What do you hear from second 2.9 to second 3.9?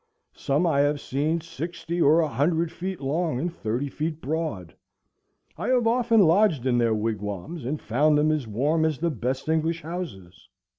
long and thirty